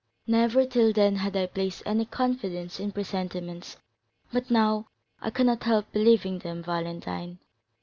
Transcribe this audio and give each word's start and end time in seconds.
Never, 0.25 0.65
till 0.65 0.93
then, 0.93 1.17
had 1.17 1.35
I 1.35 1.45
placed 1.45 1.83
any 1.85 2.05
confidence 2.05 2.79
in 2.79 2.91
presentiments, 2.91 3.77
but 4.33 4.49
now 4.49 4.87
I 5.21 5.29
cannot 5.29 5.61
help 5.61 5.91
believing 5.91 6.39
them, 6.39 6.63
Valentine. 6.63 7.37